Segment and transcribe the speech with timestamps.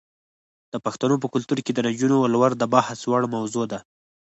[0.73, 3.79] د پښتنو په کلتور کې د نجونو ولور د بحث وړ موضوع ده.